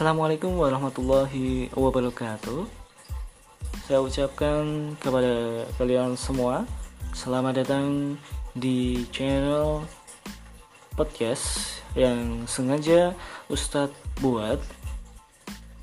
Assalamualaikum 0.00 0.56
warahmatullahi 0.56 1.68
wabarakatuh. 1.76 2.64
Saya 3.84 4.00
ucapkan 4.00 4.96
kepada 4.96 5.68
kalian 5.76 6.16
semua 6.16 6.64
selamat 7.12 7.60
datang 7.60 8.16
di 8.56 9.04
channel 9.12 9.84
podcast 10.96 11.76
yang 11.92 12.48
sengaja 12.48 13.12
Ustadz 13.52 13.92
buat 14.24 14.56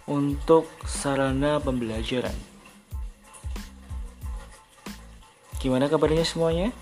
untuk 0.10 0.66
sarana 0.90 1.62
pembelajaran. 1.62 2.34
Gimana 5.62 5.86
kabarnya 5.94 6.26
semuanya? 6.26 6.74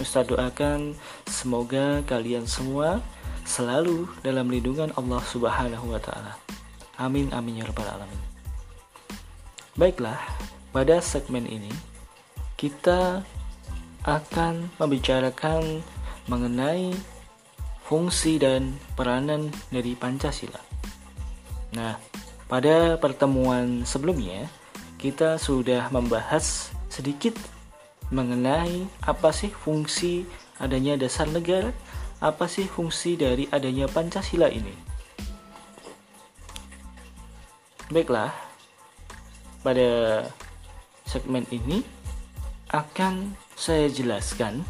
Ustadz 0.00 0.32
doakan 0.32 0.96
semoga 1.28 2.00
kalian 2.08 2.48
semua 2.48 3.04
selalu 3.46 4.10
dalam 4.26 4.50
lindungan 4.50 4.90
Allah 4.98 5.22
Subhanahu 5.22 5.94
wa 5.94 6.00
taala. 6.02 6.34
Amin 6.98 7.30
amin 7.30 7.62
ya 7.62 7.64
rabbal 7.70 7.86
alamin. 7.86 8.20
Baiklah, 9.78 10.18
pada 10.74 10.98
segmen 10.98 11.46
ini 11.46 11.70
kita 12.58 13.22
akan 14.02 14.72
membicarakan 14.82 15.80
mengenai 16.26 16.90
fungsi 17.86 18.42
dan 18.42 18.74
peranan 18.98 19.54
dari 19.70 19.94
Pancasila. 19.94 20.58
Nah, 21.76 21.94
pada 22.50 22.98
pertemuan 22.98 23.86
sebelumnya 23.86 24.50
kita 24.96 25.38
sudah 25.38 25.92
membahas 25.94 26.72
sedikit 26.90 27.36
mengenai 28.10 28.86
apa 29.02 29.30
sih 29.34 29.50
fungsi 29.50 30.24
adanya 30.62 30.96
dasar 30.96 31.28
negara 31.28 31.74
apa 32.20 32.48
sih 32.48 32.64
fungsi 32.64 33.20
dari 33.20 33.44
adanya 33.52 33.84
Pancasila 33.90 34.48
ini? 34.48 34.72
Baiklah, 37.92 38.34
pada 39.60 40.24
segmen 41.06 41.46
ini 41.54 41.86
akan 42.74 43.36
saya 43.54 43.86
jelaskan 43.86 44.66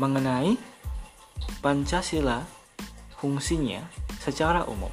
mengenai 0.00 0.58
Pancasila 1.62 2.42
fungsinya 3.22 3.86
secara 4.18 4.66
umum. 4.66 4.90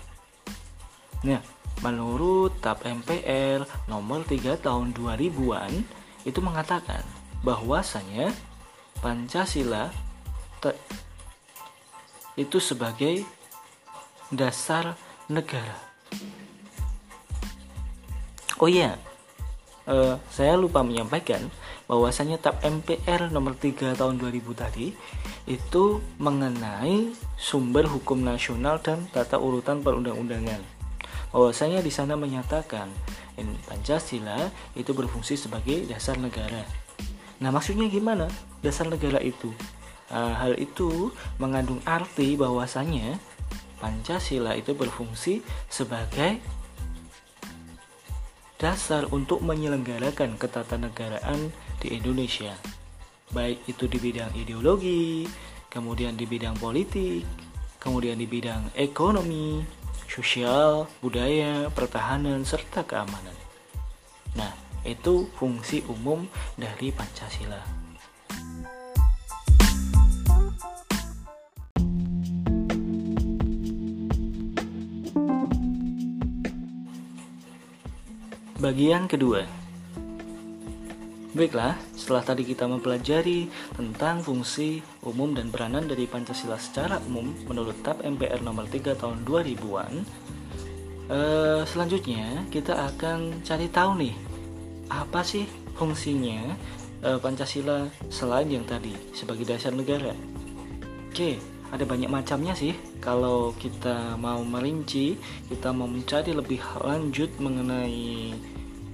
Nah, 1.26 1.42
menurut 1.82 2.54
TAP 2.62 2.86
MPR 2.86 3.66
nomor 3.90 4.22
3 4.28 4.62
tahun 4.62 4.94
2000-an 4.94 5.74
itu 6.28 6.40
mengatakan 6.44 7.02
bahwasanya 7.42 8.30
Pancasila 9.02 9.90
itu 12.40 12.64
sebagai 12.64 13.28
dasar 14.32 14.96
negara. 15.28 15.76
Oh 18.60 18.72
iya, 18.72 18.96
uh, 19.88 20.16
saya 20.32 20.56
lupa 20.56 20.80
menyampaikan 20.84 21.52
bahwasanya 21.92 22.40
TAP 22.40 22.64
MPR 22.64 23.34
nomor 23.34 23.60
3 23.60 23.98
tahun 23.98 24.16
2000 24.22 24.56
tadi 24.56 24.94
itu 25.50 25.84
mengenai 26.22 27.12
sumber 27.36 27.90
hukum 27.90 28.22
nasional 28.22 28.80
dan 28.80 29.10
tata 29.12 29.36
urutan 29.42 29.84
perundang-undangan. 29.84 30.62
Bahwasanya 31.34 31.84
di 31.84 31.92
sana 31.92 32.16
menyatakan 32.16 32.90
Pancasila 33.40 34.52
itu 34.76 34.92
berfungsi 34.92 35.40
sebagai 35.40 35.88
dasar 35.88 36.20
negara. 36.20 36.68
Nah, 37.40 37.56
maksudnya 37.56 37.88
gimana? 37.88 38.28
Dasar 38.60 38.92
negara 38.92 39.24
itu 39.24 39.56
hal 40.10 40.58
itu 40.58 41.14
mengandung 41.38 41.82
arti 41.86 42.34
bahwasanya 42.34 43.22
Pancasila 43.80 44.60
itu 44.60 44.76
berfungsi 44.76 45.40
sebagai 45.72 46.44
dasar 48.60 49.08
untuk 49.16 49.40
menyelenggarakan 49.40 50.36
ketatanegaraan 50.36 51.56
di 51.80 51.96
Indonesia. 51.96 52.52
Baik 53.32 53.64
itu 53.72 53.88
di 53.88 53.98
bidang 54.04 54.36
ideologi, 54.36 55.24
kemudian 55.72 56.20
di 56.20 56.28
bidang 56.28 56.60
politik, 56.60 57.24
kemudian 57.80 58.20
di 58.20 58.28
bidang 58.28 58.76
ekonomi, 58.76 59.64
sosial, 60.12 60.92
budaya, 61.00 61.72
pertahanan, 61.72 62.44
serta 62.44 62.84
keamanan. 62.84 63.38
Nah, 64.36 64.52
itu 64.84 65.32
fungsi 65.40 65.88
umum 65.88 66.28
dari 66.60 66.92
Pancasila. 66.92 67.79
Bagian 78.60 79.08
kedua. 79.08 79.48
Baiklah, 81.32 81.80
setelah 81.96 82.28
tadi 82.28 82.44
kita 82.44 82.68
mempelajari 82.68 83.48
tentang 83.72 84.20
fungsi 84.20 84.84
umum 85.00 85.32
dan 85.32 85.48
peranan 85.48 85.88
dari 85.88 86.04
Pancasila 86.04 86.60
secara 86.60 87.00
umum 87.08 87.32
menurut 87.48 87.80
TAP 87.80 88.04
MPR 88.04 88.44
nomor 88.44 88.68
3 88.68 89.00
tahun 89.00 89.24
2000-an, 89.24 89.94
eh, 91.08 91.64
selanjutnya 91.72 92.44
kita 92.52 92.76
akan 92.92 93.48
cari 93.48 93.72
tahu 93.72 93.92
nih, 93.96 94.16
apa 94.92 95.24
sih 95.24 95.48
fungsinya 95.80 96.52
eh, 97.00 97.16
Pancasila 97.16 97.88
selain 98.12 98.52
yang 98.52 98.68
tadi 98.68 98.92
sebagai 99.16 99.48
dasar 99.48 99.72
negara. 99.72 100.12
Oke, 101.08 101.40
ada 101.70 101.86
banyak 101.86 102.10
macamnya 102.10 102.58
sih. 102.58 102.74
Kalau 102.98 103.54
kita 103.56 104.18
mau 104.18 104.42
merinci 104.42 105.18
kita 105.50 105.70
mau 105.70 105.86
mencari 105.86 106.34
lebih 106.34 106.62
lanjut 106.82 107.30
mengenai 107.38 108.34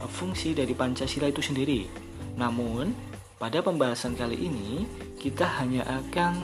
uh, 0.03 0.09
fungsi 0.09 0.52
dari 0.52 0.75
Pancasila 0.75 1.31
itu 1.31 1.40
sendiri. 1.40 1.88
Namun 2.35 2.91
pada 3.40 3.64
pembahasan 3.64 4.16
kali 4.16 4.47
ini 4.47 4.84
kita 5.19 5.47
hanya 5.59 5.88
akan 5.88 6.44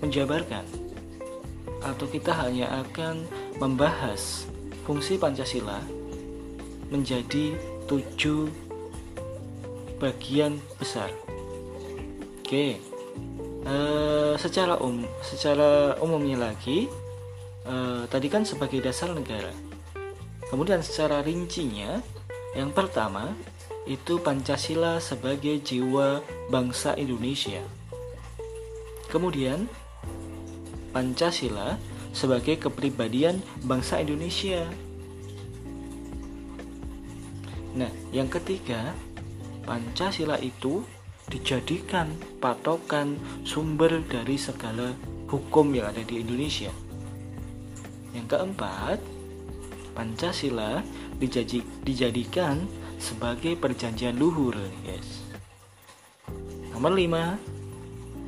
menjabarkan 0.00 0.64
atau 1.84 2.06
kita 2.08 2.32
hanya 2.32 2.84
akan 2.84 3.24
membahas 3.60 4.48
fungsi 4.88 5.20
Pancasila 5.20 5.80
menjadi 6.88 7.56
tujuh 7.84 8.48
bagian 10.00 10.60
besar. 10.80 11.08
Oke 12.40 12.95
Eh, 13.66 14.34
secara 14.38 14.78
um 14.78 15.02
secara 15.26 15.98
umumnya 15.98 16.38
lagi 16.38 16.86
uh, 17.66 18.06
tadi 18.06 18.30
kan 18.30 18.46
sebagai 18.46 18.78
dasar 18.78 19.10
negara. 19.10 19.50
Kemudian 20.46 20.86
secara 20.86 21.18
rincinya 21.18 21.98
yang 22.54 22.70
pertama 22.70 23.34
itu 23.90 24.22
Pancasila 24.22 25.02
sebagai 25.02 25.58
jiwa 25.58 26.22
bangsa 26.46 26.94
Indonesia. 26.94 27.58
Kemudian 29.10 29.66
Pancasila 30.94 31.74
sebagai 32.14 32.62
kepribadian 32.62 33.42
bangsa 33.66 33.98
Indonesia. 33.98 34.62
Nah 37.74 37.90
yang 38.14 38.30
ketiga 38.30 38.94
Pancasila 39.66 40.38
itu 40.38 40.86
dijadikan 41.26 42.14
patokan 42.38 43.18
sumber 43.42 43.98
dari 44.06 44.38
segala 44.38 44.94
hukum 45.26 45.74
yang 45.74 45.90
ada 45.90 46.02
di 46.06 46.22
Indonesia. 46.22 46.70
Yang 48.14 48.26
keempat, 48.30 48.98
Pancasila 49.96 50.84
dijadikan 51.82 52.68
sebagai 53.00 53.58
perjanjian 53.58 54.14
luhur, 54.16 54.54
yes. 54.86 55.24
Nomor 56.70 56.92
lima, 56.94 57.40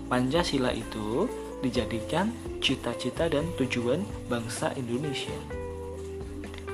Pancasila 0.09 0.73
itu 0.73 1.29
dijadikan 1.61 2.33
cita-cita 2.65 3.29
dan 3.29 3.45
tujuan 3.61 4.03
bangsa 4.27 4.73
Indonesia. 4.75 5.37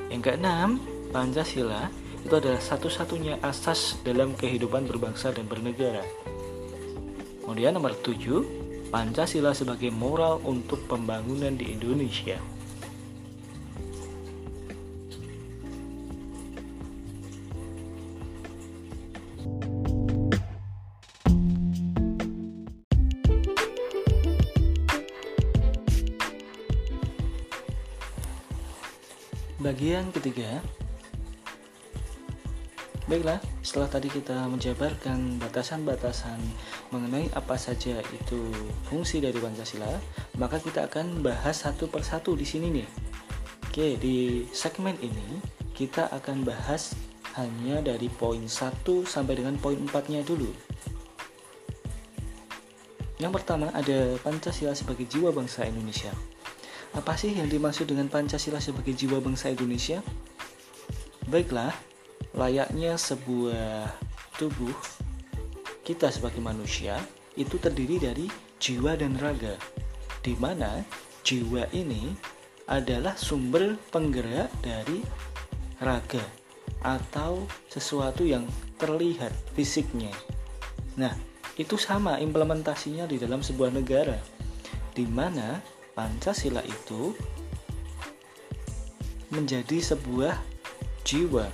Yang 0.09 0.23
keenam, 0.31 0.79
Pancasila 1.11 1.91
itu 2.25 2.33
adalah 2.41 2.57
satu-satunya 2.57 3.37
asas 3.45 4.01
dalam 4.01 4.33
kehidupan 4.33 4.89
berbangsa 4.89 5.29
dan 5.29 5.45
bernegara. 5.45 6.01
Kemudian 7.45 7.77
nomor 7.77 7.93
7, 8.01 8.89
Pancasila 8.89 9.53
sebagai 9.53 9.93
moral 9.93 10.41
untuk 10.49 10.89
pembangunan 10.89 11.53
di 11.53 11.77
Indonesia. 11.77 12.41
Bagian 29.61 30.13
ketiga 30.13 30.61
Baiklah, 33.05 33.37
setelah 33.61 33.93
tadi 33.93 34.09
kita 34.09 34.49
menjabarkan 34.49 35.37
batasan-batasan 35.37 36.41
mengenai 36.89 37.29
apa 37.37 37.53
saja 37.61 38.01
itu 38.01 38.41
fungsi 38.89 39.21
dari 39.21 39.37
Pancasila, 39.37 40.01
maka 40.41 40.57
kita 40.57 40.89
akan 40.89 41.21
bahas 41.21 41.69
satu 41.69 41.85
persatu 41.93 42.33
di 42.33 42.49
sini 42.49 42.81
nih. 42.81 42.89
Oke, 43.69 44.01
di 44.01 44.49
segmen 44.57 44.97
ini 45.05 45.37
kita 45.77 46.09
akan 46.17 46.49
bahas 46.49 46.97
hanya 47.37 47.85
dari 47.85 48.09
poin 48.09 48.49
1 48.49 48.73
sampai 49.05 49.37
dengan 49.37 49.61
poin 49.61 49.77
4-nya 49.77 50.25
dulu. 50.25 50.49
Yang 53.21 53.33
pertama 53.37 53.69
ada 53.77 54.17
Pancasila 54.25 54.73
sebagai 54.73 55.05
jiwa 55.05 55.29
bangsa 55.29 55.69
Indonesia. 55.69 56.15
Apa 56.97 57.21
sih 57.21 57.37
yang 57.37 57.53
dimaksud 57.53 57.85
dengan 57.85 58.09
Pancasila 58.09 58.65
sebagai 58.65 58.97
jiwa 58.97 59.21
bangsa 59.21 59.53
Indonesia? 59.53 60.01
Baiklah, 61.29 61.75
layaknya 62.35 62.99
sebuah 62.99 63.87
tubuh 64.37 64.75
kita 65.87 66.11
sebagai 66.11 66.43
manusia 66.43 66.99
itu 67.39 67.59
terdiri 67.59 68.03
dari 68.03 68.27
jiwa 68.59 68.99
dan 68.99 69.15
raga 69.19 69.55
di 70.23 70.35
mana 70.39 70.83
jiwa 71.23 71.71
ini 71.71 72.11
adalah 72.67 73.15
sumber 73.15 73.77
penggerak 73.93 74.51
dari 74.65 75.05
raga 75.79 76.23
atau 76.81 77.45
sesuatu 77.69 78.25
yang 78.25 78.49
terlihat 78.81 79.33
fisiknya. 79.53 80.13
Nah, 80.97 81.13
itu 81.61 81.77
sama 81.77 82.19
implementasinya 82.19 83.05
di 83.05 83.21
dalam 83.21 83.45
sebuah 83.45 83.71
negara 83.71 84.17
di 84.97 85.05
mana 85.05 85.61
Pancasila 85.95 86.65
itu 86.67 87.15
menjadi 89.31 89.79
sebuah 89.95 90.35
jiwa 91.07 91.47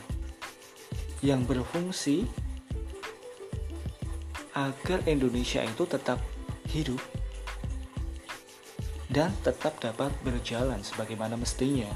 yang 1.20 1.44
berfungsi 1.44 2.24
agar 4.56 5.04
Indonesia 5.06 5.62
itu 5.62 5.86
tetap 5.86 6.18
hidup 6.68 7.00
dan 9.10 9.34
tetap 9.42 9.74
dapat 9.82 10.14
berjalan 10.22 10.78
sebagaimana 10.86 11.34
mestinya. 11.34 11.90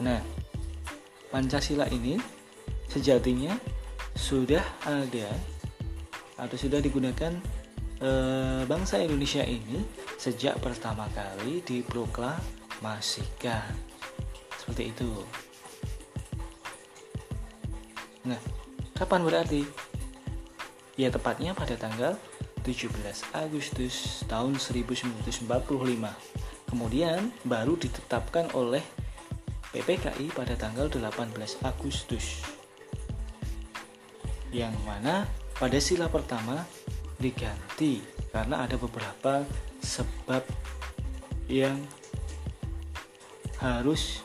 Nah, 0.00 0.22
Pancasila 1.30 1.86
ini 1.90 2.18
sejatinya 2.90 3.54
sudah 4.16 4.64
ada 4.86 5.28
atau 6.40 6.56
sudah 6.56 6.80
digunakan 6.80 7.36
e, 8.00 8.10
bangsa 8.64 8.96
Indonesia 8.98 9.44
ini 9.44 9.84
sejak 10.16 10.56
pertama 10.62 11.06
kali 11.12 11.60
diproklamasikan. 11.62 13.76
Seperti 14.56 14.94
itu. 14.94 15.10
Kapan 19.00 19.24
berarti? 19.24 19.64
Ya 21.00 21.08
tepatnya 21.08 21.56
pada 21.56 21.72
tanggal 21.80 22.20
17 22.68 22.92
Agustus 23.32 24.20
tahun 24.28 24.60
1945. 24.60 25.48
Kemudian 26.68 27.32
baru 27.48 27.80
ditetapkan 27.80 28.52
oleh 28.52 28.84
PPKI 29.72 30.36
pada 30.36 30.52
tanggal 30.60 30.92
18 30.92 31.32
Agustus. 31.64 32.44
Yang 34.52 34.76
mana 34.84 35.24
pada 35.56 35.80
sila 35.80 36.12
pertama 36.12 36.68
diganti 37.16 38.04
karena 38.28 38.68
ada 38.68 38.76
beberapa 38.76 39.48
sebab 39.80 40.44
yang 41.48 41.80
harus 43.64 44.20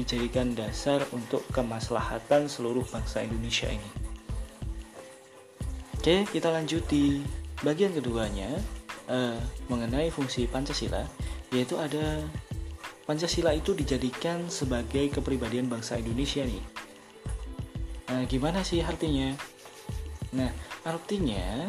dijadikan 0.00 0.56
dasar 0.56 1.04
untuk 1.12 1.44
kemaslahatan 1.52 2.48
seluruh 2.48 2.82
bangsa 2.88 3.20
Indonesia 3.20 3.68
ini. 3.68 3.90
Oke, 6.00 6.24
kita 6.32 6.48
lanjut 6.48 6.80
di 6.88 7.20
bagian 7.60 7.92
keduanya 7.92 8.48
uh, 9.12 9.36
mengenai 9.68 10.08
fungsi 10.08 10.48
Pancasila, 10.48 11.04
yaitu 11.52 11.76
ada 11.76 12.24
Pancasila 13.04 13.52
itu 13.52 13.76
dijadikan 13.76 14.48
sebagai 14.48 15.12
kepribadian 15.12 15.68
bangsa 15.68 16.00
Indonesia 16.00 16.40
nih. 16.40 16.64
Nah, 18.08 18.22
gimana 18.24 18.64
sih 18.64 18.80
artinya? 18.80 19.36
Nah, 20.32 20.50
artinya 20.86 21.68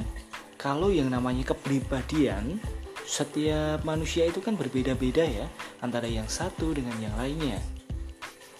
kalau 0.55 0.93
yang 0.93 1.09
namanya 1.09 1.51
kepribadian 1.51 2.61
setiap 3.03 3.83
manusia 3.83 4.29
itu 4.29 4.39
kan 4.39 4.55
berbeda-beda 4.55 5.25
ya 5.25 5.49
antara 5.83 6.07
yang 6.07 6.29
satu 6.31 6.71
dengan 6.71 6.95
yang 7.01 7.11
lainnya. 7.19 7.59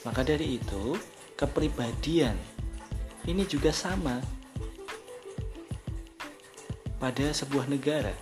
Maka 0.01 0.25
dari 0.25 0.57
itu, 0.57 0.97
kepribadian 1.37 2.33
ini 3.29 3.45
juga 3.45 3.69
sama 3.69 4.17
pada 6.97 7.29
sebuah 7.29 7.69
negara. 7.69 8.13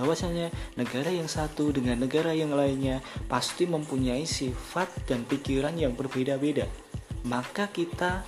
Bahwasanya 0.00 0.48
negara 0.80 1.12
yang 1.12 1.28
satu 1.28 1.68
dengan 1.72 2.00
negara 2.00 2.32
yang 2.32 2.56
lainnya 2.56 3.04
pasti 3.28 3.68
mempunyai 3.68 4.24
sifat 4.24 4.88
dan 5.04 5.28
pikiran 5.28 5.76
yang 5.76 5.92
berbeda-beda. 5.92 6.64
Maka 7.28 7.68
kita 7.68 8.24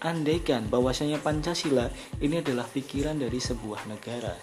andaikan 0.00 0.68
bahwasanya 0.68 1.20
Pancasila 1.20 1.88
ini 2.20 2.40
adalah 2.40 2.68
pikiran 2.68 3.16
dari 3.16 3.40
sebuah 3.40 3.88
negara. 3.88 4.36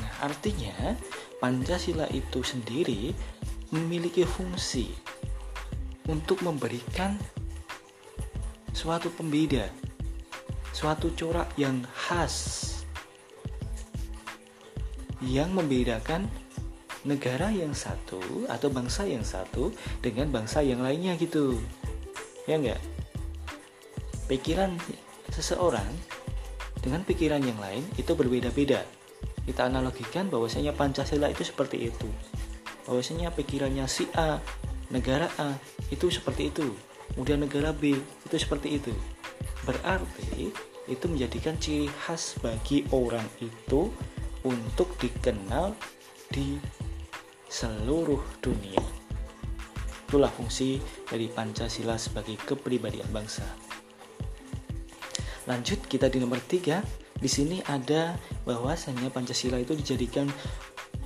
Nah, 0.00 0.12
artinya 0.24 0.96
Pancasila 1.40 2.08
itu 2.12 2.40
sendiri 2.40 3.12
memiliki 3.72 4.24
fungsi 4.28 5.09
untuk 6.10 6.42
memberikan 6.42 7.14
suatu 8.74 9.14
pembeda, 9.14 9.70
suatu 10.74 11.14
corak 11.14 11.54
yang 11.54 11.86
khas 11.86 12.66
yang 15.22 15.54
membedakan 15.54 16.26
negara 17.04 17.48
yang 17.52 17.72
satu 17.72 18.48
atau 18.48 18.68
bangsa 18.72 19.06
yang 19.06 19.24
satu 19.24 19.72
dengan 20.02 20.28
bangsa 20.34 20.60
yang 20.60 20.82
lainnya 20.82 21.14
gitu. 21.16 21.56
Ya 22.44 22.58
enggak? 22.58 22.80
Pikiran 24.26 24.76
seseorang 25.30 25.88
dengan 26.80 27.04
pikiran 27.04 27.44
yang 27.44 27.60
lain 27.60 27.84
itu 28.00 28.12
berbeda-beda. 28.16 28.84
Kita 29.44 29.68
analogikan 29.68 30.28
bahwasanya 30.32 30.72
Pancasila 30.72 31.28
itu 31.28 31.44
seperti 31.44 31.92
itu. 31.92 32.08
Bahwasanya 32.88 33.32
pikirannya 33.32 33.84
si 33.88 34.08
A 34.16 34.40
negara 34.90 35.30
A 35.38 35.54
itu 35.88 36.10
seperti 36.10 36.50
itu. 36.50 36.66
Kemudian 37.14 37.42
negara 37.42 37.74
B 37.74 37.94
itu 37.98 38.36
seperti 38.38 38.78
itu. 38.78 38.94
Berarti 39.66 40.50
itu 40.90 41.04
menjadikan 41.06 41.58
ciri 41.58 41.86
khas 41.86 42.38
bagi 42.42 42.86
orang 42.90 43.26
itu 43.38 43.90
untuk 44.42 44.94
dikenal 44.98 45.74
di 46.30 46.58
seluruh 47.50 48.22
dunia. 48.38 48.82
Itulah 50.06 50.30
fungsi 50.30 50.82
dari 51.06 51.30
Pancasila 51.30 51.94
sebagai 51.98 52.34
kepribadian 52.38 53.10
bangsa. 53.14 53.46
Lanjut 55.46 55.82
kita 55.86 56.06
di 56.06 56.22
nomor 56.22 56.38
3 56.42 56.82
di 57.20 57.28
sini 57.30 57.58
ada 57.66 58.16
bahwasanya 58.46 59.10
Pancasila 59.10 59.58
itu 59.58 59.74
dijadikan 59.74 60.30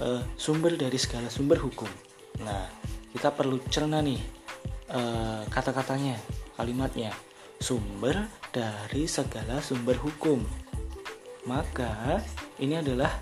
uh, 0.00 0.22
sumber 0.36 0.76
dari 0.76 0.96
segala 1.00 1.28
sumber 1.32 1.58
hukum. 1.60 1.88
Nah 2.44 2.83
kita 3.14 3.30
perlu 3.30 3.62
cerna 3.70 4.02
nih 4.02 4.18
uh, 4.90 5.46
kata-katanya, 5.46 6.18
kalimatnya. 6.58 7.14
Sumber 7.62 8.26
dari 8.50 9.06
segala 9.06 9.62
sumber 9.62 9.96
hukum. 10.02 10.42
Maka 11.46 12.18
ini 12.58 12.74
adalah 12.76 13.14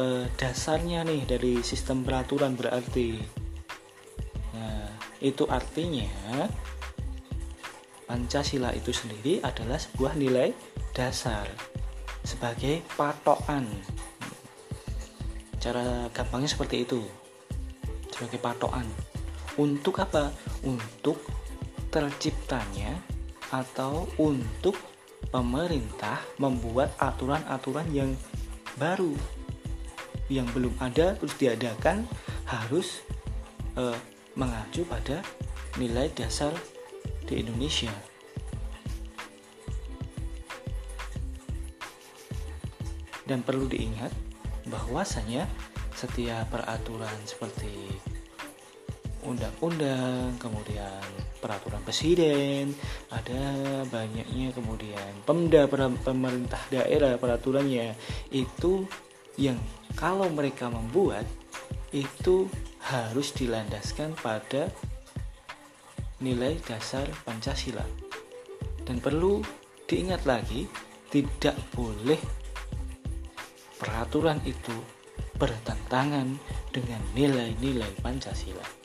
uh, 0.00 0.24
dasarnya 0.40 1.04
nih 1.04 1.28
dari 1.28 1.60
sistem 1.60 2.00
peraturan 2.00 2.56
berarti. 2.56 3.20
Nah, 4.56 4.88
itu 5.20 5.44
artinya 5.46 6.08
Pancasila 8.08 8.74
itu 8.74 8.90
sendiri 8.90 9.38
adalah 9.44 9.78
sebuah 9.78 10.18
nilai 10.18 10.50
dasar 10.96 11.46
sebagai 12.26 12.82
patokan. 12.98 13.68
Cara 15.60 16.08
gampangnya 16.10 16.50
seperti 16.50 16.82
itu. 16.88 17.04
Sebagai 18.10 18.42
patokan 18.42 19.09
untuk 19.58 19.98
apa? 20.02 20.30
Untuk 20.62 21.18
terciptanya 21.90 22.94
atau 23.50 24.06
untuk 24.20 24.78
pemerintah 25.34 26.22
membuat 26.38 26.94
aturan-aturan 26.98 27.86
yang 27.90 28.10
baru 28.78 29.14
yang 30.30 30.46
belum 30.54 30.78
ada 30.78 31.18
terus 31.18 31.34
diadakan 31.34 32.06
harus 32.46 33.02
eh, 33.74 33.98
mengacu 34.38 34.86
pada 34.86 35.26
nilai 35.74 36.06
dasar 36.14 36.54
di 37.26 37.42
Indonesia. 37.42 37.90
Dan 43.26 43.42
perlu 43.46 43.66
diingat 43.66 44.10
bahwasanya 44.66 45.46
setiap 45.94 46.50
peraturan 46.50 47.14
seperti 47.26 47.70
undang-undang, 49.24 50.36
kemudian 50.40 51.02
peraturan 51.40 51.80
presiden, 51.84 52.76
ada 53.08 53.82
banyaknya 53.88 54.52
kemudian 54.52 55.12
pemda 55.24 55.64
pemerintah 56.04 56.60
daerah 56.68 57.16
peraturannya 57.16 57.96
itu 58.32 58.84
yang 59.40 59.56
kalau 59.96 60.28
mereka 60.28 60.68
membuat 60.68 61.24
itu 61.90 62.46
harus 62.80 63.32
dilandaskan 63.34 64.14
pada 64.20 64.70
nilai 66.20 66.60
dasar 66.64 67.08
Pancasila. 67.24 67.84
Dan 68.84 69.00
perlu 69.00 69.40
diingat 69.88 70.28
lagi, 70.28 70.68
tidak 71.10 71.56
boleh 71.72 72.20
peraturan 73.80 74.38
itu 74.44 74.76
bertentangan 75.40 76.36
dengan 76.70 77.00
nilai-nilai 77.16 77.90
Pancasila. 78.04 78.79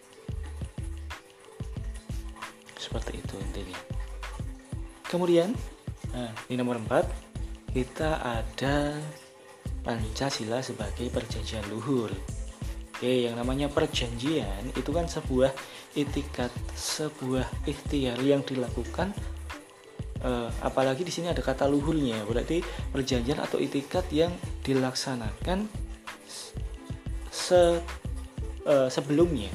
Seperti 2.86 3.18
itu 3.18 3.34
intinya. 3.42 3.80
Kemudian, 5.10 5.50
nah, 6.14 6.30
di 6.46 6.54
nomor 6.54 6.78
4 6.78 7.74
kita 7.74 8.22
ada 8.22 8.94
Pancasila 9.82 10.62
sebagai 10.62 11.10
perjanjian 11.10 11.66
luhur. 11.70 12.14
Oke, 12.96 13.28
yang 13.28 13.36
namanya 13.38 13.68
perjanjian 13.68 14.72
itu 14.74 14.90
kan 14.94 15.10
sebuah 15.10 15.52
itikat, 15.98 16.54
sebuah 16.74 17.46
ikhtiar 17.68 18.18
yang 18.24 18.42
dilakukan 18.46 19.12
uh, 20.26 20.50
apalagi 20.66 21.06
di 21.06 21.14
sini 21.14 21.30
ada 21.30 21.44
kata 21.44 21.70
luhurnya, 21.70 22.26
berarti 22.26 22.66
perjanjian 22.90 23.38
atau 23.38 23.62
itikat 23.62 24.10
yang 24.10 24.34
dilaksanakan 24.66 25.70
se 27.30 27.78
uh, 28.66 28.88
sebelumnya 28.90 29.52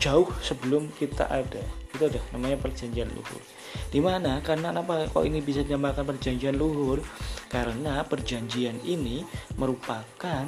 jauh 0.00 0.28
sebelum 0.42 0.90
kita 0.96 1.28
ada 1.30 1.62
itu 1.94 2.04
ada 2.10 2.20
namanya 2.34 2.58
perjanjian 2.58 3.06
luhur. 3.14 3.42
Di 3.88 4.02
mana 4.02 4.42
karena 4.42 4.74
apa 4.74 5.06
kok 5.06 5.22
ini 5.22 5.38
bisa 5.38 5.62
dinamakan 5.62 6.14
perjanjian 6.14 6.58
luhur? 6.58 6.98
Karena 7.46 8.02
perjanjian 8.02 8.82
ini 8.82 9.22
merupakan 9.54 10.44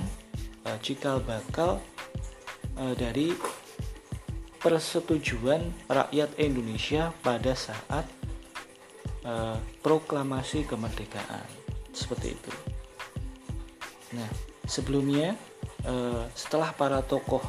uh, 0.67 0.79
cikal 0.83 1.23
bakal 1.23 1.79
uh, 2.77 2.95
dari 2.99 3.31
persetujuan 4.59 5.87
rakyat 5.87 6.35
Indonesia 6.43 7.15
pada 7.23 7.55
saat 7.55 8.03
uh, 9.23 9.55
proklamasi 9.87 10.67
kemerdekaan. 10.67 11.47
Seperti 11.95 12.35
itu. 12.35 12.53
Nah, 14.19 14.27
sebelumnya 14.67 15.39
uh, 15.87 16.27
setelah 16.35 16.75
para 16.75 16.99
tokoh 17.07 17.43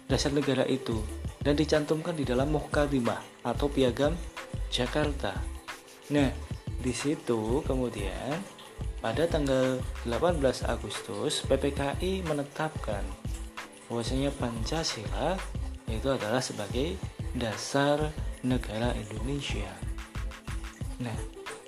dasar 0.07 0.31
negara 0.35 0.65
itu 0.67 1.18
dan 1.49 1.57
dicantumkan 1.57 2.13
di 2.13 2.29
dalam 2.29 2.53
Muhkadimah 2.53 3.41
atau 3.41 3.73
Piagam 3.73 4.13
Jakarta. 4.69 5.33
Nah, 6.13 6.29
di 6.77 6.93
situ 6.93 7.65
kemudian 7.65 8.37
pada 9.01 9.25
tanggal 9.25 9.81
18 10.05 10.45
Agustus 10.69 11.41
PPKI 11.49 12.21
menetapkan 12.21 13.01
bahwasanya 13.89 14.29
Pancasila 14.37 15.41
itu 15.89 16.05
adalah 16.13 16.37
sebagai 16.37 16.93
dasar 17.33 18.13
negara 18.45 18.93
Indonesia. 18.93 19.73
Nah, 21.01 21.17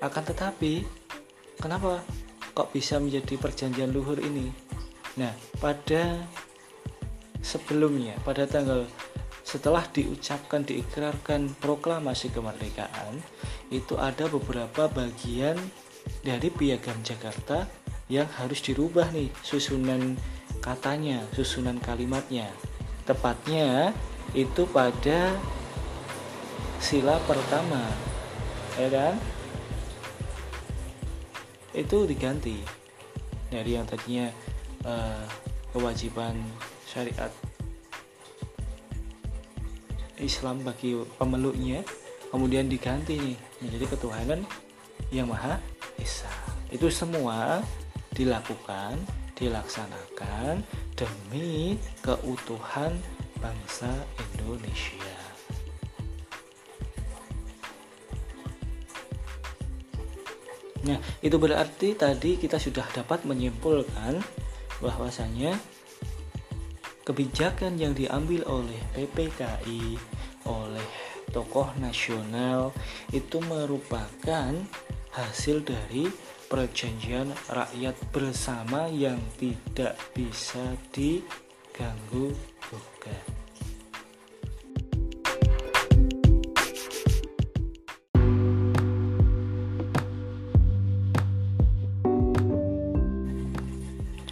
akan 0.05 0.23
tetapi 0.29 0.85
kenapa 1.57 2.05
kok 2.53 2.69
bisa 2.69 3.01
menjadi 3.01 3.33
perjanjian 3.33 3.89
luhur 3.89 4.21
ini? 4.21 4.53
Nah, 5.17 5.33
pada 5.57 6.21
sebelumnya 7.41 8.13
pada 8.21 8.45
tanggal 8.45 8.85
setelah 9.51 9.83
diucapkan 9.91 10.63
diikrarkan 10.63 11.59
proklamasi 11.59 12.31
kemerdekaan 12.31 13.19
itu 13.67 13.99
ada 13.99 14.31
beberapa 14.31 14.87
bagian 14.87 15.59
dari 16.23 16.47
piagam 16.47 16.95
Jakarta 17.03 17.67
yang 18.07 18.31
harus 18.39 18.63
dirubah 18.63 19.11
nih 19.11 19.27
susunan 19.43 20.15
katanya 20.63 21.27
susunan 21.35 21.75
kalimatnya. 21.83 22.47
Tepatnya 23.03 23.91
itu 24.31 24.63
pada 24.71 25.35
sila 26.79 27.19
pertama 27.27 27.91
ya 28.79 28.87
kan? 28.87 29.15
Itu 31.75 32.07
diganti 32.07 32.55
dari 33.51 33.75
yang 33.75 33.83
tadinya 33.83 34.31
uh, 34.87 35.27
kewajiban 35.75 36.39
syariat 36.87 37.50
Islam 40.21 40.61
bagi 40.61 40.95
pemeluknya 41.17 41.81
kemudian 42.31 42.71
diganti 42.71 43.19
nih 43.19 43.37
menjadi 43.59 43.85
ketuhanan 43.97 44.39
yang 45.11 45.27
maha 45.27 45.59
esa. 45.99 46.31
Itu 46.71 46.87
semua 46.87 47.59
dilakukan 48.15 48.95
dilaksanakan 49.41 50.61
demi 50.93 51.75
keutuhan 52.05 52.93
bangsa 53.41 53.89
Indonesia. 54.21 55.17
Nah, 60.81 60.97
itu 61.21 61.37
berarti 61.37 61.93
tadi 61.93 62.37
kita 62.37 62.57
sudah 62.57 62.85
dapat 62.93 63.25
menyimpulkan 63.25 64.21
bahwasanya 64.81 65.57
kebijakan 67.05 67.77
yang 67.77 67.93
diambil 67.93 68.45
oleh 68.49 68.81
PPKI, 68.97 69.97
tokoh 71.31 71.71
nasional 71.79 72.75
itu 73.15 73.39
merupakan 73.47 74.51
hasil 75.11 75.63
dari 75.63 76.11
perjanjian 76.51 77.31
rakyat 77.47 77.95
bersama 78.11 78.91
yang 78.91 79.19
tidak 79.39 79.95
bisa 80.11 80.75
diganggu 80.91 82.35
gugat. 82.67 83.25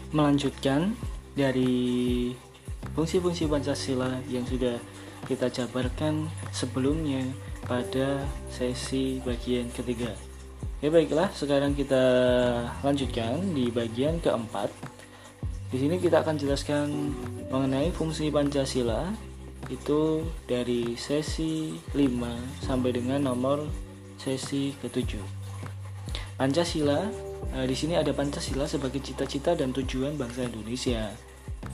Melanjutkan 0.09 0.99
dari 1.39 2.35
fungsi-fungsi 2.91 3.47
Pancasila 3.47 4.19
yang 4.27 4.43
sudah 4.43 4.75
kita 5.29 5.45
jabarkan 5.53 6.25
sebelumnya 6.49 7.21
pada 7.69 8.25
sesi 8.49 9.21
bagian 9.21 9.69
ketiga. 9.69 10.09
Ya 10.81 10.89
baiklah, 10.89 11.29
sekarang 11.37 11.77
kita 11.77 12.01
lanjutkan 12.81 13.53
di 13.53 13.69
bagian 13.69 14.17
keempat. 14.17 14.73
Di 15.69 15.77
sini 15.77 16.01
kita 16.01 16.25
akan 16.25 16.33
jelaskan 16.41 17.13
mengenai 17.53 17.93
fungsi 17.93 18.33
Pancasila 18.33 19.13
itu 19.69 20.25
dari 20.49 20.97
sesi 20.97 21.77
5 21.93 22.65
sampai 22.65 22.89
dengan 22.89 23.29
nomor 23.29 23.69
sesi 24.17 24.73
ketujuh. 24.81 25.21
Pancasila 26.41 27.05
eh, 27.53 27.65
di 27.69 27.75
sini 27.77 27.93
ada 27.93 28.09
Pancasila 28.09 28.65
sebagai 28.65 28.97
cita-cita 28.97 29.53
dan 29.53 29.69
tujuan 29.75 30.17
bangsa 30.17 30.49
Indonesia 30.49 31.13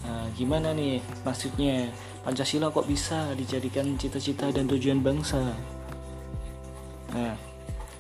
Nah, 0.05 0.29
gimana 0.37 0.69
nih 0.73 1.01
maksudnya 1.25 1.89
Pancasila 2.21 2.69
kok 2.69 2.85
bisa 2.85 3.33
dijadikan 3.33 3.97
cita-cita 3.97 4.49
dan 4.53 4.69
tujuan 4.69 5.01
bangsa? 5.01 5.53
Nah, 7.13 7.33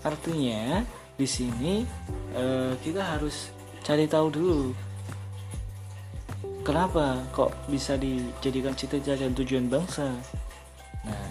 artinya 0.05 0.85
di 1.15 1.25
sini 1.25 1.85
uh, 2.35 2.73
kita 2.81 3.01
harus 3.01 3.53
cari 3.85 4.09
tahu 4.09 4.27
dulu 4.33 4.61
kenapa 6.65 7.21
kok 7.29 7.53
bisa 7.69 7.95
dijadikan 7.95 8.73
cita-cita 8.73 9.13
dan 9.13 9.37
tujuan 9.37 9.69
bangsa. 9.69 10.09
Nah, 11.05 11.29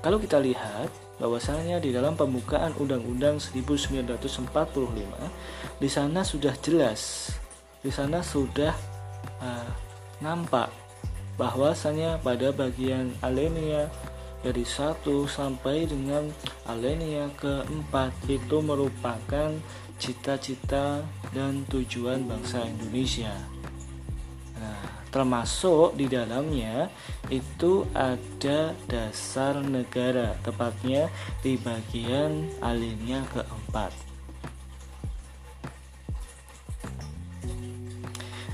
kalau 0.00 0.16
kita 0.16 0.40
lihat 0.40 0.88
bahwasanya 1.20 1.76
di 1.84 1.92
dalam 1.92 2.16
pembukaan 2.16 2.72
Undang-Undang 2.80 3.36
1945 3.36 4.48
di 5.76 5.88
sana 5.92 6.24
sudah 6.24 6.56
jelas, 6.64 7.28
di 7.84 7.92
sana 7.92 8.24
sudah 8.24 8.72
uh, 9.40 9.70
nampak 10.20 10.68
bahwasanya 11.40 12.20
pada 12.20 12.52
bagian 12.52 13.16
alinea 13.24 13.88
dari 14.40 14.64
satu 14.64 15.28
sampai 15.28 15.88
dengan 15.88 16.28
alinea 16.68 17.28
keempat 17.36 18.12
itu 18.28 18.60
merupakan 18.60 19.52
cita-cita 20.00 21.04
dan 21.36 21.64
tujuan 21.68 22.24
bangsa 22.24 22.64
Indonesia. 22.64 23.36
Nah, 24.56 24.84
termasuk 25.12 25.96
di 25.96 26.08
dalamnya 26.08 26.88
itu 27.28 27.84
ada 27.92 28.72
dasar 28.88 29.60
negara, 29.60 30.36
tepatnya 30.40 31.12
di 31.44 31.60
bagian 31.60 32.48
alinea 32.64 33.24
keempat. 33.32 34.09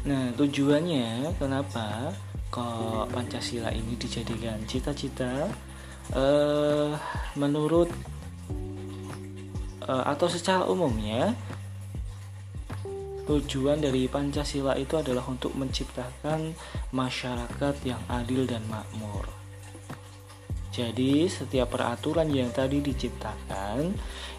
Nah, 0.07 0.31
tujuannya 0.39 1.35
kenapa 1.35 2.15
kok 2.47 3.11
Pancasila 3.11 3.75
ini 3.75 3.99
dijadikan 3.99 4.63
cita-cita? 4.63 5.51
Uh, 6.15 6.95
menurut 7.35 7.91
uh, 9.83 10.07
atau 10.07 10.31
secara 10.31 10.63
umumnya 10.71 11.35
tujuan 13.27 13.83
dari 13.83 14.07
Pancasila 14.07 14.79
itu 14.79 14.95
adalah 14.95 15.27
untuk 15.27 15.59
menciptakan 15.59 16.55
masyarakat 16.95 17.75
yang 17.83 17.99
adil 18.07 18.47
dan 18.47 18.63
makmur. 18.71 19.27
Jadi, 20.71 21.27
setiap 21.27 21.75
peraturan 21.75 22.31
yang 22.31 22.55
tadi 22.55 22.79
diciptakan 22.79 23.91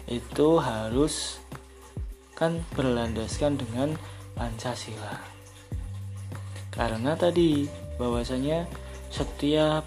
itu 0.08 0.48
harus 0.64 1.44
kan 2.32 2.64
berlandaskan 2.72 3.60
dengan 3.60 3.92
Pancasila 4.32 5.37
karena 6.78 7.18
tadi 7.18 7.66
bahwasanya 7.98 8.70
setiap 9.10 9.82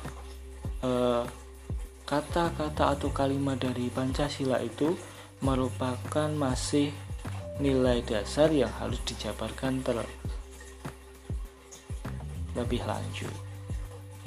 eh, 0.83 1.23
kata-kata 2.03 2.83
uh, 2.83 2.93
atau 2.99 3.07
kalimat 3.15 3.55
dari 3.55 3.87
Pancasila 3.87 4.59
itu 4.59 4.99
merupakan 5.39 6.27
masih 6.35 6.91
nilai 7.63 8.03
dasar 8.03 8.51
yang 8.51 8.69
harus 8.75 8.99
dijabarkan 9.07 9.79
ter 9.79 10.03
lebih 12.59 12.83
lanjut. 12.83 13.31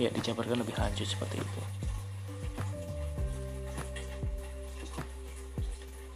Ya 0.00 0.08
dijabarkan 0.08 0.64
lebih 0.64 0.72
lanjut 0.80 1.04
seperti 1.04 1.44
itu. 1.44 1.60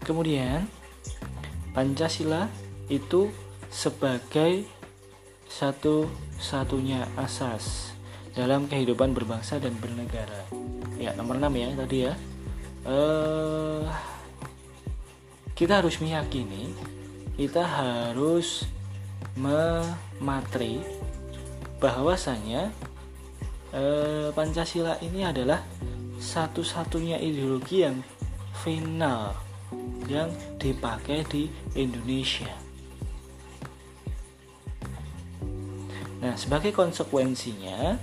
Kemudian 0.00 0.64
Pancasila 1.76 2.49
itu 2.88 3.28
sebagai 3.69 4.78
satu 5.49 6.07
satunya 6.38 7.09
asas 7.19 7.97
dalam 8.37 8.71
kehidupan 8.71 9.17
berbangsa 9.17 9.59
dan 9.59 9.75
bernegara. 9.81 10.47
Ya, 11.00 11.17
nomor 11.19 11.40
6 11.40 11.50
ya 11.57 11.69
tadi 11.75 11.99
ya. 12.07 12.14
Uh, 12.87 13.83
kita 15.59 15.83
harus 15.83 15.99
meyakini 15.99 16.71
kita 17.38 17.62
harus 17.62 18.67
mematri 19.38 20.83
bahwasanya 21.78 22.75
uh, 23.71 24.35
Pancasila 24.35 24.99
ini 24.99 25.23
adalah 25.23 25.62
satu-satunya 26.19 27.23
ideologi 27.23 27.87
yang 27.87 28.02
final 28.59 29.38
yang 30.11 30.35
dipakai 30.59 31.23
di 31.31 31.47
Indonesia. 31.78 32.68
Nah, 36.19 36.35
sebagai 36.35 36.75
konsekuensinya 36.75 37.95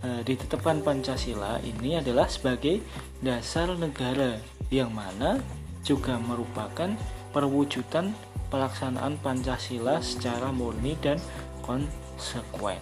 eh, 0.00 0.20
ditetapkan 0.24 0.80
Pancasila 0.80 1.60
ini 1.60 2.00
adalah 2.00 2.24
sebagai 2.28 2.80
dasar 3.20 3.76
negara 3.76 4.40
yang 4.72 4.88
mana 4.88 5.36
juga 5.84 6.16
merupakan 6.16 6.96
perwujudan 7.36 8.16
pelaksanaan 8.48 9.20
Pancasila 9.20 10.00
secara 10.00 10.48
murni 10.52 10.96
dan 11.00 11.20
konsekuen. 11.60 12.80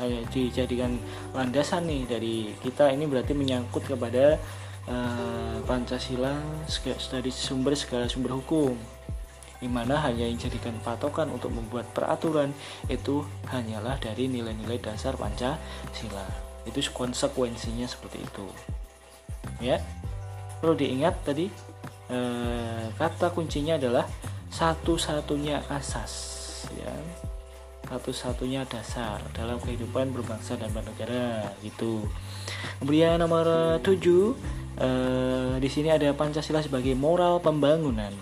Hmm, 0.00 0.24
dijadikan 0.32 0.96
landasan 1.36 1.88
nih 1.88 2.02
dari 2.08 2.34
kita 2.64 2.88
ini 2.92 3.04
berarti 3.04 3.36
menyangkut 3.36 3.84
kepada 3.84 4.40
uh, 4.88 5.56
Pancasila 5.64 6.36
dari 7.12 7.32
sumber 7.32 7.76
segala 7.76 8.08
sumber 8.08 8.36
hukum 8.36 8.76
di 9.60 9.68
mana 9.68 10.00
hanya 10.00 10.24
yang 10.24 10.40
jadikan 10.40 10.72
patokan 10.80 11.28
untuk 11.28 11.52
membuat 11.52 11.84
peraturan 11.92 12.56
itu 12.88 13.20
hanyalah 13.52 14.00
dari 14.00 14.26
nilai-nilai 14.26 14.80
dasar 14.80 15.20
Pancasila. 15.20 16.24
Itu 16.64 16.80
konsekuensinya 16.96 17.84
seperti 17.84 18.24
itu. 18.24 18.48
Ya. 19.60 19.84
Perlu 20.60 20.76
diingat 20.76 21.24
tadi 21.24 21.52
eh, 22.08 22.84
kata 22.96 23.32
kuncinya 23.36 23.76
adalah 23.76 24.08
satu-satunya 24.48 25.68
asas 25.68 26.12
ya. 26.80 26.92
Satu-satunya 27.84 28.64
dasar 28.64 29.20
dalam 29.34 29.60
kehidupan 29.60 30.14
berbangsa 30.14 30.56
dan 30.56 30.72
bernegara 30.72 31.52
gitu. 31.60 32.08
Kemudian 32.80 33.20
nomor 33.20 33.76
7 33.84 33.84
eh, 33.84 34.32
di 35.60 35.68
sini 35.68 35.92
ada 35.92 36.08
Pancasila 36.16 36.64
sebagai 36.64 36.96
moral 36.96 37.44
pembangunan 37.44 38.12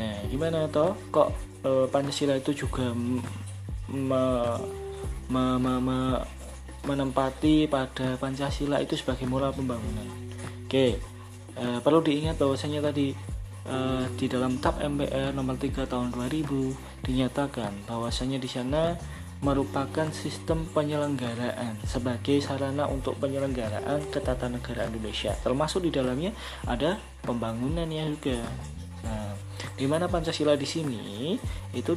Nah, 0.00 0.16
gimana 0.32 0.64
toh? 0.72 0.96
Kok 1.12 1.28
e, 1.60 1.70
Pancasila 1.92 2.32
itu 2.40 2.56
juga 2.56 2.88
me, 2.96 3.20
me, 5.28 5.44
me, 5.60 5.72
me, 5.76 5.98
menempati 6.88 7.68
pada 7.68 8.16
Pancasila 8.16 8.80
itu 8.80 8.96
sebagai 8.96 9.28
moral 9.28 9.52
pembangunan. 9.52 10.08
Oke, 10.64 10.96
e, 11.52 11.64
perlu 11.84 12.00
diingat 12.00 12.40
bahwasanya 12.40 12.80
tadi 12.80 13.12
e, 13.68 13.76
di 14.16 14.24
dalam 14.24 14.56
TAP 14.56 14.80
MPR 14.80 15.36
nomor 15.36 15.60
3 15.60 15.84
tahun 15.84 16.16
2000 16.16 17.04
dinyatakan 17.04 17.84
bahwasanya 17.84 18.40
di 18.40 18.48
sana 18.48 18.96
merupakan 19.40 20.08
sistem 20.12 20.68
penyelenggaraan 20.68 21.80
sebagai 21.88 22.44
sarana 22.44 22.84
untuk 22.88 23.16
penyelenggaraan 23.20 24.00
ketatanegaraan 24.12 24.92
Indonesia. 24.92 25.32
Termasuk 25.40 25.88
di 25.88 25.90
dalamnya 25.92 26.32
ada 26.68 27.00
pembangunan 27.24 27.88
yang 27.88 28.16
juga. 28.20 28.44
Nah, 29.00 29.32
di 29.80 29.88
mana 29.88 30.12
Pancasila 30.12 30.60
di 30.60 30.68
sini 30.68 31.40
itu 31.72 31.96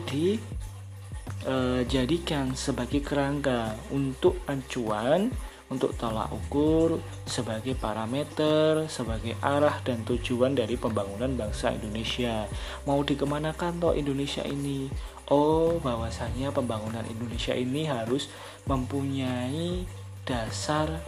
dijadikan 1.43 2.55
e, 2.55 2.55
sebagai 2.55 3.03
kerangka 3.03 3.75
untuk 3.91 4.39
acuan 4.47 5.27
untuk 5.67 5.91
tolak 5.99 6.31
ukur 6.31 7.03
sebagai 7.27 7.75
parameter, 7.75 8.87
sebagai 8.87 9.35
arah 9.43 9.83
dan 9.83 10.05
tujuan 10.07 10.55
dari 10.55 10.79
pembangunan 10.79 11.33
bangsa 11.35 11.75
Indonesia. 11.75 12.47
Mau 12.87 13.03
dikemanakan 13.03 13.83
toh 13.83 13.91
Indonesia 13.97 14.47
ini? 14.47 14.87
Oh, 15.27 15.81
bahwasanya 15.83 16.55
pembangunan 16.55 17.03
Indonesia 17.09 17.57
ini 17.57 17.89
harus 17.89 18.29
mempunyai 18.63 19.83
dasar 20.23 21.03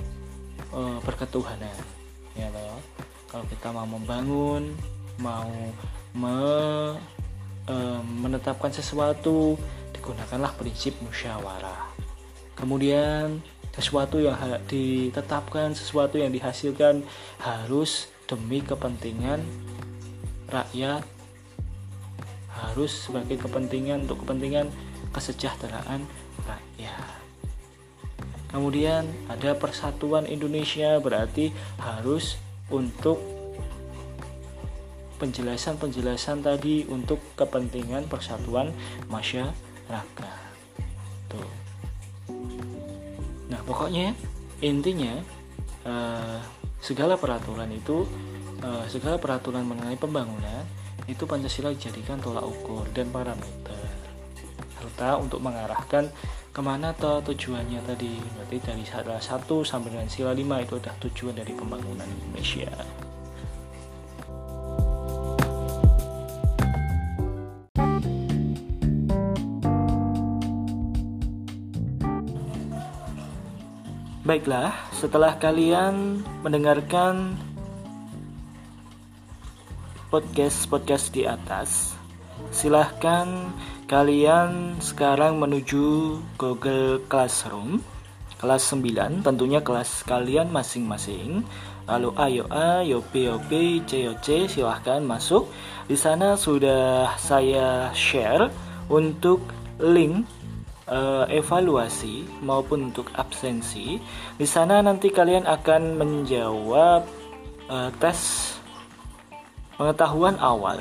e, 0.76 0.82
perketuhanan. 1.06 1.78
Ya 2.36 2.52
loh. 2.52 2.84
Kalau 3.32 3.46
kita 3.48 3.72
mau 3.72 3.88
membangun 3.88 4.76
mau 5.24 5.52
me, 6.16 6.40
e, 7.68 7.76
menetapkan 8.24 8.72
sesuatu 8.72 9.60
digunakanlah 9.92 10.56
prinsip 10.56 10.96
musyawarah. 11.04 11.92
Kemudian 12.56 13.44
sesuatu 13.76 14.24
yang 14.24 14.40
ditetapkan 14.72 15.76
sesuatu 15.76 16.16
yang 16.16 16.32
dihasilkan 16.32 17.04
harus 17.44 18.08
demi 18.26 18.64
kepentingan 18.64 19.44
rakyat 20.48 21.04
harus 22.56 22.92
sebagai 22.96 23.36
kepentingan 23.36 24.08
untuk 24.08 24.24
kepentingan 24.24 24.72
kesejahteraan 25.12 26.08
rakyat. 26.48 27.20
Kemudian 28.56 29.04
ada 29.28 29.52
persatuan 29.60 30.24
Indonesia 30.32 30.96
berarti 31.04 31.52
harus 31.76 32.40
untuk 32.72 33.35
penjelasan-penjelasan 35.18 36.44
tadi 36.44 36.88
untuk 36.88 37.20
kepentingan 37.40 38.08
persatuan 38.12 38.72
masyarakat. 39.08 40.40
Tuh. 41.32 41.52
Nah, 43.50 43.62
pokoknya 43.64 44.16
intinya 44.64 45.20
uh, 45.86 46.40
segala 46.80 47.18
peraturan 47.18 47.70
itu 47.74 48.06
uh, 48.64 48.86
segala 48.88 49.18
peraturan 49.18 49.66
mengenai 49.66 49.98
pembangunan 49.98 50.64
itu 51.06 51.26
Pancasila 51.30 51.70
dijadikan 51.70 52.18
tolak 52.18 52.46
ukur 52.46 52.86
dan 52.94 53.14
parameter 53.14 53.78
serta 54.86 55.18
untuk 55.18 55.42
mengarahkan 55.42 56.10
ke 56.56 56.62
mana 56.64 56.96
toh 56.96 57.20
tujuannya 57.20 57.84
tadi 57.84 58.16
berarti 58.16 58.58
dari 58.64 58.86
salah 58.88 59.20
satu 59.20 59.66
sampai 59.66 59.92
dengan 59.92 60.08
sila 60.08 60.32
lima 60.32 60.64
itu 60.64 60.80
adalah 60.80 60.96
tujuan 61.04 61.36
dari 61.36 61.52
pembangunan 61.52 62.08
Indonesia. 62.08 62.72
Baiklah, 74.26 74.74
setelah 74.90 75.38
kalian 75.38 76.26
mendengarkan 76.42 77.38
podcast-podcast 80.10 81.14
di 81.14 81.30
atas, 81.30 81.94
silahkan 82.50 83.54
kalian 83.86 84.82
sekarang 84.82 85.38
menuju 85.38 86.18
Google 86.42 87.06
Classroom 87.06 87.86
kelas 88.42 88.66
9, 88.74 89.22
tentunya 89.22 89.62
kelas 89.62 90.02
kalian 90.10 90.50
masing-masing. 90.50 91.46
Lalu 91.86 92.10
ayo 92.18 92.44
A, 92.50 92.82
yo 92.82 93.06
B, 93.06 93.30
yo 93.30 93.38
B, 93.46 93.86
C, 93.86 94.10
yo 94.10 94.18
C, 94.26 94.50
silahkan 94.50 95.06
masuk. 95.06 95.46
Di 95.86 95.94
sana 95.94 96.34
sudah 96.34 97.14
saya 97.22 97.94
share 97.94 98.50
untuk 98.90 99.46
link 99.78 100.26
uh, 100.90 101.26
evaluasi 101.30 102.26
maupun 102.42 102.90
untuk 102.94 103.12
absensi. 103.18 103.98
Di 104.38 104.48
sana 104.48 104.82
nanti 104.82 105.10
kalian 105.10 105.46
akan 105.46 105.98
menjawab 105.98 107.06
uh, 107.70 107.90
tes 108.02 108.54
pengetahuan 109.76 110.40
awal 110.40 110.80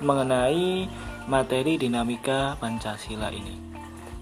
mengenai 0.00 0.86
materi 1.26 1.80
dinamika 1.80 2.54
Pancasila 2.60 3.32
ini. 3.32 3.66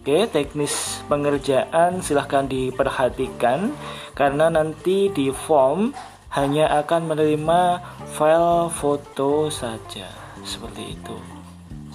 Oke, 0.04 0.28
teknis 0.28 1.00
pengerjaan 1.08 2.04
silahkan 2.04 2.44
diperhatikan 2.44 3.72
karena 4.12 4.52
nanti 4.52 5.08
di 5.08 5.32
form 5.32 5.96
hanya 6.28 6.68
akan 6.84 7.08
menerima 7.08 7.80
file 8.12 8.68
foto 8.68 9.48
saja. 9.48 10.04
Seperti 10.44 10.92
itu. 10.92 11.33